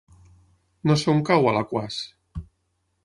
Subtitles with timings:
[0.91, 1.99] No sé on cau Alaquàs.